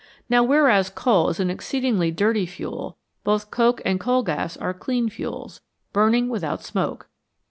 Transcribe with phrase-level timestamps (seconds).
[0.31, 5.09] Now whereas coal is an exceedingly dirty fuel, both coke and coal gas are clean
[5.09, 5.61] fuels,
[5.93, 7.07] burning without smoke.